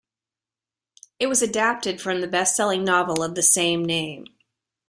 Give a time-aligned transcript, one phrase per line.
[1.19, 4.25] It was adapted from the bestselling novel of the same name.